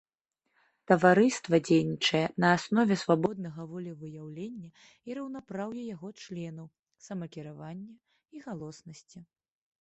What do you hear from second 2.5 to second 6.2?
аснове свабоднага волевыяўлення і раўнапраўя яго